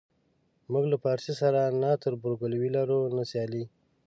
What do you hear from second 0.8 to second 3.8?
له پارسي سره نه تربورګلوي لرو نه سیالي.